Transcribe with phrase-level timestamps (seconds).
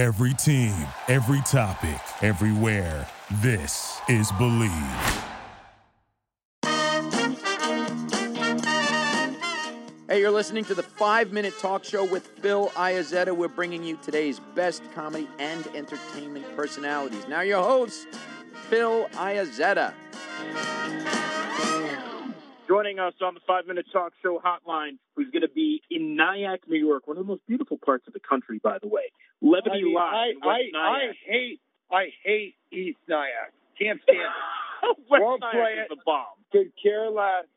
[0.00, 0.74] Every team,
[1.08, 3.06] every topic, everywhere.
[3.42, 5.24] This is Bleav.
[10.08, 13.36] Hey, you're listening to the five minute talk show with Phil Iazetta.
[13.36, 17.28] We're bringing you today's best comedy and entertainment personalities.
[17.28, 18.06] Now, your host,
[18.70, 19.92] Phil Iazetta.
[22.70, 26.60] Joining us on the five minute talk show hotline, who's going to be in Nyack,
[26.68, 29.10] New York, one of the most beautiful parts of the country, by the way.
[29.42, 30.36] Levity I mean, Live.
[30.40, 33.50] I, I, I hate I hate East Nyack.
[33.76, 34.96] Can't stand it.
[35.10, 35.88] West won't Nyack play is it.
[35.90, 36.38] the bomb.
[36.52, 37.50] Could care less.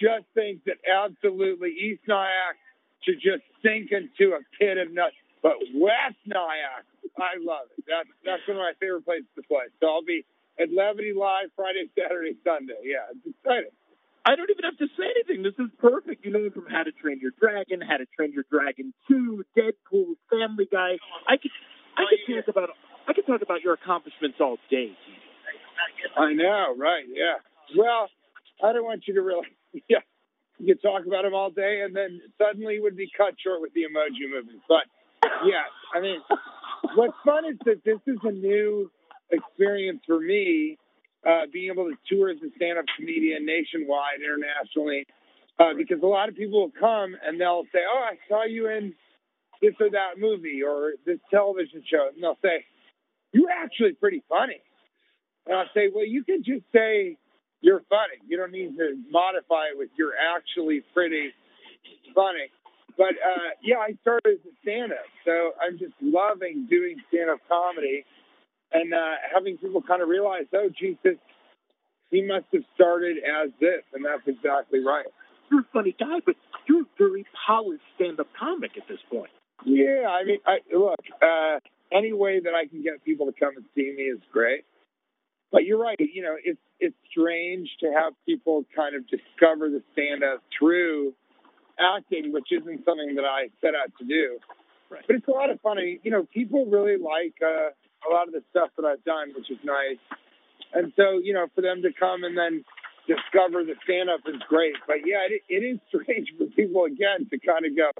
[0.00, 2.56] Just thinks that absolutely East Nyack
[3.04, 5.20] should just sink into a pit of nuts.
[5.42, 6.88] But West Nyack,
[7.20, 7.84] I love it.
[7.84, 9.68] That's that's one of my favorite places to play.
[9.84, 10.24] So I'll be
[10.58, 12.80] at Levity Live Friday, Saturday, Sunday.
[12.88, 13.76] Yeah, it's exciting.
[14.24, 15.42] I don't even have to say anything.
[15.42, 16.24] This is perfect.
[16.24, 19.44] You know me from How to Train Your Dragon, How to Train Your Dragon 2,
[19.56, 21.00] Deadpool, Family Guy.
[21.26, 21.50] I could,
[21.96, 22.68] I could talk about,
[23.08, 24.92] I could talk about your accomplishments all day.
[26.16, 27.04] I know, right?
[27.08, 27.40] Yeah.
[27.76, 28.08] Well,
[28.62, 29.46] I don't want you to really.
[29.88, 30.02] Yeah,
[30.58, 33.60] you could talk about them all day, and then suddenly it would be cut short
[33.60, 34.58] with the emoji movie.
[34.66, 34.82] But
[35.46, 35.62] yeah,
[35.94, 36.18] I mean,
[36.96, 38.90] what's fun is that this is a new
[39.30, 40.76] experience for me,
[41.26, 45.06] uh, being able to tour as a stand-up comedian nationwide, internationally,
[45.58, 48.68] uh, because a lot of people will come and they'll say, "Oh, I saw you
[48.68, 48.94] in
[49.60, 52.64] this or that movie or this television show," and they'll say,
[53.32, 54.60] "You're actually pretty funny."
[55.46, 57.16] And I'll say, well, you can just say
[57.60, 58.20] you're funny.
[58.26, 61.30] You don't need to modify it with you're actually pretty
[62.14, 62.48] funny.
[62.96, 68.04] But uh, yeah, I started as a stand-up, so I'm just loving doing stand-up comedy
[68.72, 71.18] and uh, having people kind of realize, oh, Jesus,
[72.10, 75.06] he must have started as this, and that's exactly right.
[75.50, 76.36] You're a funny guy, but
[76.68, 79.30] you're a very polished stand-up comic at this point.
[79.64, 81.58] Yeah, I mean, I, look, uh,
[81.92, 84.64] any way that I can get people to come and see me is great.
[85.52, 85.96] But you're right.
[85.98, 91.12] You know, it's it's strange to have people kind of discover the stand-up through
[91.78, 94.38] acting, which isn't something that I set out to do.
[94.88, 95.02] Right.
[95.06, 95.78] But it's a lot of fun.
[95.78, 97.70] I mean, You know, people really like uh,
[98.06, 100.00] a lot of the stuff that I've done, which is nice.
[100.72, 102.64] And so, you know, for them to come and then
[103.08, 104.76] discover the stand-up is great.
[104.86, 107.90] But yeah, it, it is strange for people again to kind of go,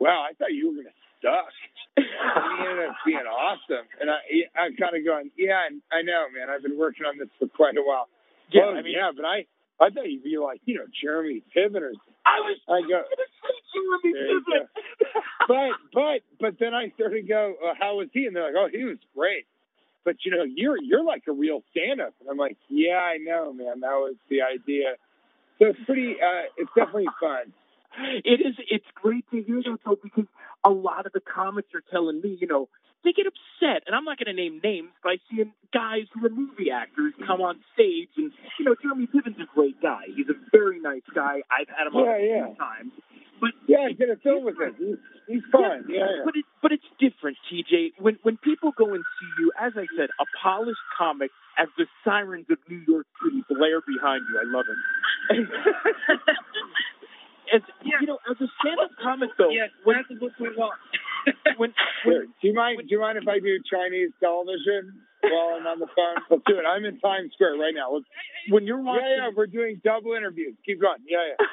[0.00, 1.52] "Wow, I thought you were going to suck."
[1.96, 3.86] and he ended up being awesome.
[4.00, 4.20] And I,
[4.56, 6.52] I'm kind of going, yeah, I know, man.
[6.52, 8.08] I've been working on this for quite a while.
[8.52, 9.48] Yeah, oh, I mean- yeah, but I,
[9.80, 11.92] I thought you'd be like, you know, Jeremy Piven or.
[12.24, 14.66] I was I go, going to say Jeremy Piven.
[15.48, 18.26] but, but, but then I started to go, uh, how was he?
[18.26, 19.46] And they're like, oh, he was great.
[20.04, 23.52] But you know, you're you're like a real stand-up, and I'm like, yeah, I know,
[23.52, 23.80] man.
[23.80, 24.94] That was the idea.
[25.58, 26.12] So it's pretty.
[26.22, 27.52] Uh, it's definitely fun.
[28.24, 28.54] It is.
[28.70, 30.26] It's great to hear that though, because
[30.64, 32.68] a lot of the comics are telling me, you know,
[33.06, 36.34] they get upset, and I'm not going to name names by seeing guys who are
[36.34, 40.10] movie actors come on stage, and you know, Jeremy Piven's a great guy.
[40.10, 41.40] He's a very nice guy.
[41.48, 42.58] I've had him on Yeah, a few yeah.
[42.58, 42.92] times,
[43.40, 44.74] but Yeah, I did a film with him.
[44.76, 44.98] He's,
[45.30, 45.86] he's fun.
[45.88, 46.26] Yeah, yeah.
[46.26, 47.94] But it, but it's different, TJ.
[48.02, 51.86] When when people go and see you, as I said, a polished comic as the
[52.04, 54.34] sirens of New York City blare behind you.
[54.36, 54.76] I love it.
[57.54, 60.74] as you know, as a stand-up comic though, Yes, when that's the book we want.
[61.56, 61.72] when,
[62.04, 62.78] when do you mind?
[62.78, 64.92] Do you mind if I do Chinese television
[65.22, 66.16] while I'm on the phone?
[66.30, 66.64] Let's do it.
[66.66, 67.92] I'm in Times Square right now.
[67.94, 68.06] Let's,
[68.50, 70.54] when you're watching, yeah, yeah, we're doing double interviews.
[70.64, 70.98] Keep going.
[71.08, 71.46] Yeah, yeah,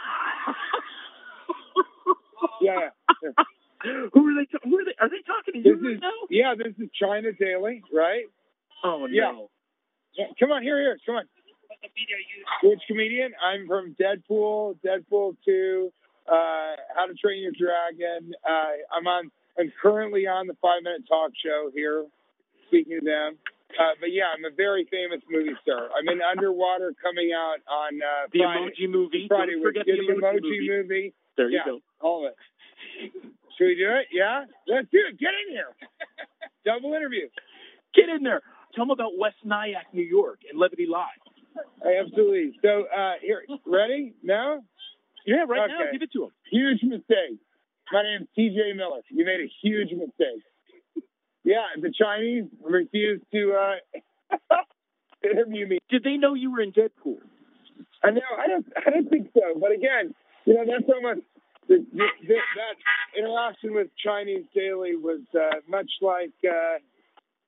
[2.62, 2.90] yeah.
[3.24, 4.06] yeah.
[4.14, 4.46] who are they?
[4.52, 4.96] ta- Who are they?
[5.00, 6.12] Are they talking to you This is now?
[6.30, 6.54] yeah.
[6.58, 8.26] This is China Daily, right?
[8.84, 9.32] Oh Yeah.
[9.32, 9.50] no!
[10.18, 11.26] Yeah, come on, here, here, come on.
[12.64, 13.32] Which comedian?
[13.44, 15.92] I'm from Deadpool, Deadpool Two,
[16.28, 18.32] uh, How to Train Your Dragon.
[18.48, 19.32] Uh, I'm on.
[19.60, 22.06] I'm currently on the Five Minute Talk Show here,
[22.68, 23.38] speaking to them.
[23.74, 25.90] Uh, but yeah, I'm a very famous movie star.
[25.98, 28.70] I'm in Underwater, coming out on uh, The Friday.
[28.70, 29.26] emoji movie.
[29.28, 30.70] Friday, Don't we're forget the emoji, emoji movie.
[30.70, 31.14] movie.
[31.38, 31.80] There you yeah, go.
[32.02, 32.38] all of it.
[33.58, 34.08] Should we do it?
[34.14, 35.18] Yeah, let's do it.
[35.20, 35.74] Get in here.
[36.66, 37.30] Double interview.
[37.96, 38.42] Get in there.
[38.76, 41.22] Tell them about West Nyack, New York, and Levity Live.
[41.86, 42.54] Absolutely.
[42.62, 44.14] So uh, here, ready?
[44.24, 44.62] No.
[45.26, 45.92] Yeah, right now, Okay.
[45.94, 46.32] give it to them.
[46.52, 47.38] Huge mistake.
[47.94, 49.02] My name's TJ Miller.
[49.10, 50.42] You made a huge mistake.
[51.44, 54.36] Yeah, the Chinese refused to uh,
[55.24, 55.78] interview me.
[55.92, 57.22] Did they know you were in Deadpool?
[58.04, 58.34] I know.
[58.42, 58.66] I don't.
[58.76, 59.60] I don't think so.
[59.60, 61.22] But again, you know, that's almost
[61.70, 62.76] the, the, the, that
[63.16, 66.82] interaction with Chinese Daily was uh, much like uh,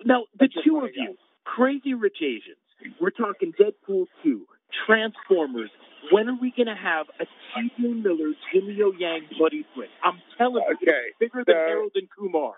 [0.06, 2.62] Now, the That's two of you, Crazy Rich Asians,
[3.02, 4.46] we're talking Deadpool 2,
[4.86, 5.70] Transformers.
[6.12, 7.88] When are we going to have a T.J.
[8.02, 9.90] Miller, Jimmy O Yang buddy flick?
[10.04, 12.54] I'm telling you, Okay, it's bigger than so- Harold and Kumar.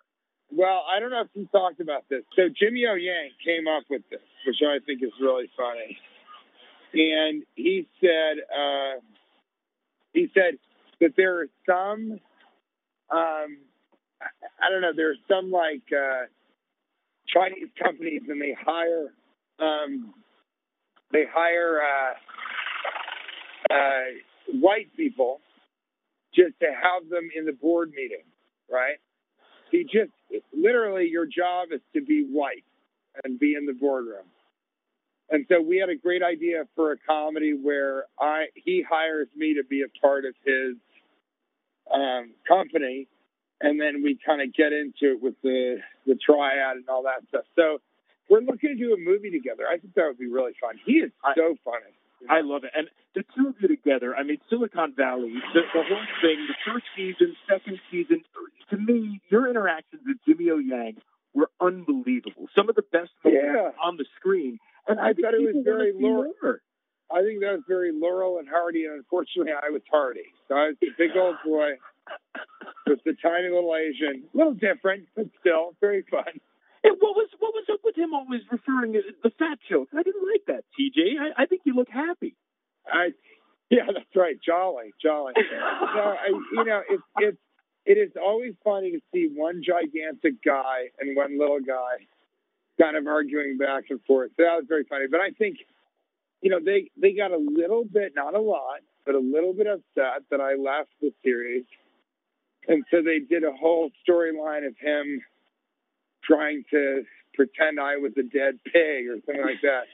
[0.52, 2.24] Well, I don't know if you talked about this.
[2.36, 5.98] So Jimmy O Yang came up with this, which I think is really funny.
[6.94, 9.00] And he said, uh,
[10.14, 10.58] he said
[11.02, 12.20] that there are some,
[13.12, 13.58] um,
[14.22, 16.26] I don't know, there are some like uh,
[17.28, 19.14] Chinese companies, and they hire,
[19.60, 20.16] um,
[21.12, 25.40] they hire uh, uh, white people
[26.34, 28.24] just to have them in the board meeting,
[28.72, 28.98] right?
[29.72, 30.12] He just
[30.54, 32.64] literally your job is to be white
[33.24, 34.26] and be in the boardroom.
[35.32, 39.56] And so we had a great idea for a comedy where I he hires me
[39.56, 40.76] to be a part of his
[41.94, 43.08] um, company,
[43.62, 45.78] and then we kind of get into it with the
[46.08, 47.46] the triad and all that stuff.
[47.56, 47.80] So
[48.30, 49.64] we're looking to do a movie together.
[49.70, 50.80] I think that would be really fun.
[50.86, 51.94] He is I- so funny.
[52.30, 52.72] I love it.
[52.76, 56.56] And the two of you together, I mean, Silicon Valley, the, the whole thing, the
[56.70, 58.24] first season, second season,
[58.72, 60.98] to me, your interactions with Jimmy O Yang
[61.34, 62.48] were unbelievable.
[62.54, 63.72] Some of the best moments Yeah.
[63.82, 64.60] on the screen.
[64.90, 66.60] And I think thought it was very Laura-
[67.10, 70.26] I think that was very Laurel and Hardy, and unfortunately, I was Hardy.
[70.50, 71.78] So I was the big old boy
[72.86, 74.24] with the tiny little Asian.
[74.34, 76.26] A little different, but still very fun.
[76.84, 79.90] And what was what was up with him always referring to the fat joke?
[79.94, 81.20] I didn't like that, TJ.
[81.20, 82.36] I, I think you look happy.
[82.88, 83.10] I,
[83.70, 85.34] yeah, that's right, jolly, jolly.
[85.36, 87.38] No, I, you know, it's it's
[87.86, 92.06] it is always funny to see one gigantic guy and one little guy
[92.80, 94.32] kind of arguing back and forth.
[94.38, 95.06] So that was very funny.
[95.10, 95.58] But I think,
[96.42, 99.68] you know, they they got a little bit, not a lot, but a little bit
[99.68, 101.66] upset that I left the series,
[102.68, 105.22] and so they did a whole storyline of him
[106.24, 107.04] trying to
[107.36, 109.88] pretend I was a dead pig or something like that.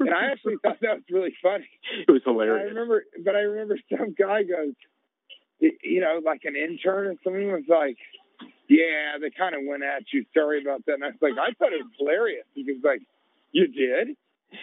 [0.00, 1.68] And I actually thought that was really funny.
[2.06, 2.64] it was hilarious.
[2.64, 4.74] I remember, but I remember some guy goes,
[5.60, 7.98] you know, like an intern or something was like,
[8.68, 10.24] yeah, they kind of went at you.
[10.32, 10.94] Sorry about that.
[10.94, 12.44] And I was like, I thought it was hilarious.
[12.54, 13.00] He was like,
[13.52, 14.16] you did?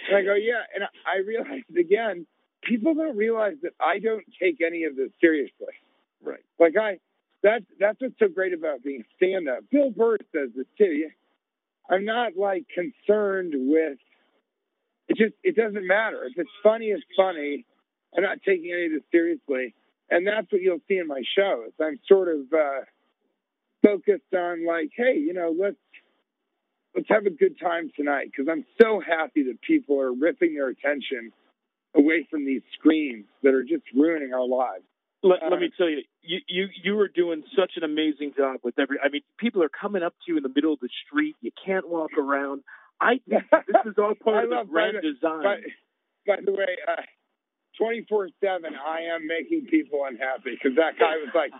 [0.08, 0.64] And I go, yeah.
[0.74, 2.26] And I I realized again,
[2.64, 5.76] people don't realize that I don't take any of this seriously.
[6.24, 6.44] Right.
[6.60, 7.00] Like I,
[7.46, 9.60] that's that's what's so great about being stand up.
[9.72, 11.10] Bill Burr says this too.
[11.88, 14.00] I'm not like concerned with.
[15.08, 16.88] It just it doesn't matter if it's funny.
[16.88, 17.66] It's funny.
[18.18, 19.76] I'm not taking any of this seriously,
[20.10, 21.70] and that's what you'll see in my shows.
[21.80, 22.82] I'm sort of uh,
[23.84, 25.78] focused on like, hey, you know, let's
[26.96, 30.70] let's have a good time tonight because I'm so happy that people are ripping their
[30.70, 31.32] attention
[31.94, 34.86] away from these screens that are just ruining our lives.
[35.26, 38.78] Let, let me tell you, you you you are doing such an amazing job with
[38.78, 38.98] every.
[39.04, 41.36] I mean, people are coming up to you in the middle of the street.
[41.42, 42.62] You can't walk around.
[43.02, 43.42] I this
[43.86, 45.44] is all part of the grand by design.
[46.26, 47.02] But by the way, uh,
[47.78, 51.52] 24 7, I am making people unhappy because that guy was like,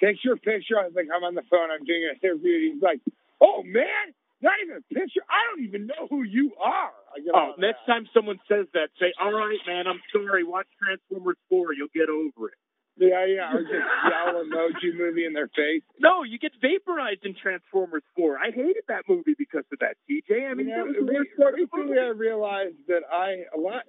[0.00, 0.78] picture, picture.
[0.78, 1.70] I was like, I'm on the phone.
[1.70, 2.72] I'm doing an interview.
[2.72, 3.00] He's like,
[3.40, 5.22] oh, man, not even a picture.
[5.30, 6.92] I don't even know who you are.
[7.34, 7.92] Oh, next that.
[7.92, 10.44] time someone says that, say, "All right, man, I'm sorry.
[10.44, 11.74] Watch Transformers 4.
[11.74, 12.58] You'll get over it."
[12.96, 13.54] Yeah, yeah.
[13.54, 15.82] Or just yell emoji movie in their face.
[15.98, 18.38] No, you get vaporized in Transformers 4.
[18.38, 20.50] I hated that movie because of that, TJ.
[20.50, 21.98] I mean, you know, that was the worst re- part of the recently.
[21.98, 23.84] I realized that I, a lot,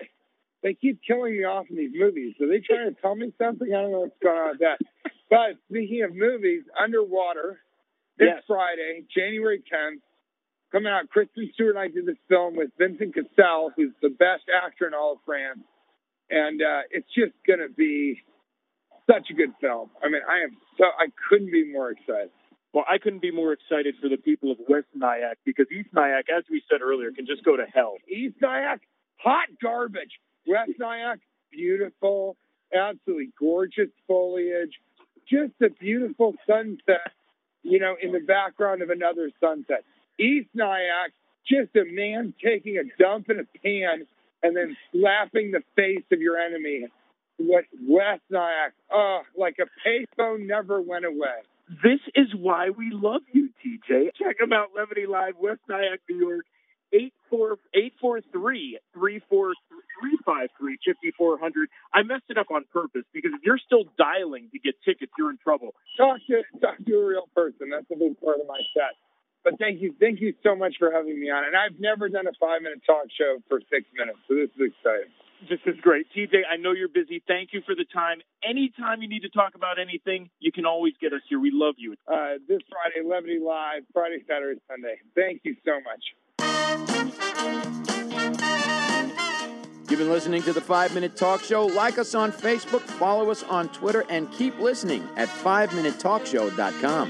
[0.61, 2.35] they keep killing me off in these movies.
[2.39, 3.67] Are they trying to tell me something?
[3.73, 4.77] I don't know what's going on with that.
[5.29, 7.59] But speaking of movies, Underwater,
[8.17, 8.43] this Yes.
[8.47, 10.01] Friday, January 10th,
[10.71, 11.09] coming out.
[11.09, 14.93] Kristen Stewart and I did this film with Vincent Cassel, who's the best actor in
[14.93, 15.59] all of France.
[16.29, 18.21] And uh, it's just going to be
[19.09, 19.89] such a good film.
[20.03, 22.29] I mean, I am so, I couldn't be more excited.
[22.73, 26.25] Well, I couldn't be more excited for the people of West Nyack because East Nyack,
[26.35, 27.97] as we said earlier, can just go to hell.
[28.09, 28.81] East Nyack,
[29.17, 30.19] hot garbage.
[30.47, 31.19] West Nyack,
[31.51, 32.35] beautiful,
[32.75, 34.73] absolutely gorgeous foliage,
[35.29, 37.11] just a beautiful sunset,
[37.61, 39.83] you know, in the background of another sunset.
[40.19, 41.11] East Nyack,
[41.47, 44.07] just a man taking a dump in a pan
[44.41, 46.87] and then slapping the face of your enemy.
[47.37, 51.41] What West Nyack, oh, like a payphone never went away.
[51.83, 54.11] This is why we love you, TJ.
[54.15, 56.45] Check them out, Levity Live, West Nyack, New York,
[56.93, 61.69] 843 343 353 5400.
[61.93, 65.31] I messed it up on purpose because if you're still dialing to get tickets, you're
[65.31, 65.73] in trouble.
[65.97, 67.73] Talk to talk to a real person.
[67.73, 68.93] That's a big part of my set.
[69.43, 71.43] But thank you, thank you so much for having me on.
[71.43, 74.71] And I've never done a five minute talk show for six minutes, so this is
[74.71, 75.11] exciting.
[75.49, 76.07] This is great.
[76.15, 77.21] TJ, I know you're busy.
[77.27, 78.19] Thank you for the time.
[78.47, 81.39] Anytime you need to talk about anything, you can always get us here.
[81.39, 81.95] We love you.
[82.07, 84.95] Uh, this Friday, Levity Live, Friday, Saturday, Sunday.
[85.15, 86.03] Thank you so much.
[89.89, 91.65] You've been listening to the 5 Minute Talk Show.
[91.65, 97.09] Like us on Facebook, follow us on Twitter, and keep listening at 5minutetalkshow.com.